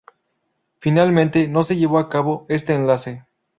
Finalmente 0.79 1.47
no 1.47 1.63
se 1.63 1.75
llevó 1.77 1.99
a 1.99 2.09
cabo 2.09 2.47
este 2.49 2.73
enlace. 2.73 3.23